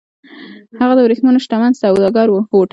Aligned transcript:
هغه 0.79 0.93
د 0.95 0.99
ورېښمو 1.03 1.41
شتمن 1.45 1.73
سوداګر 1.81 2.27
و 2.29 2.35